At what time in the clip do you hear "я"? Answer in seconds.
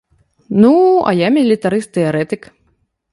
1.19-1.27